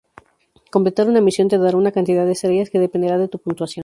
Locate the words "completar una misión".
0.71-1.47